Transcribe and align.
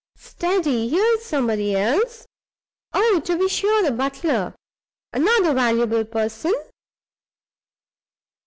Steady! 0.15 0.89
Here's 0.89 1.23
somebody 1.23 1.75
else. 1.75 2.25
Oh, 2.91 3.21
to 3.23 3.37
be 3.37 3.47
sure 3.47 3.83
the 3.83 3.91
butler! 3.91 4.55
Another 5.13 5.53
valuable 5.53 6.05
person. 6.05 6.53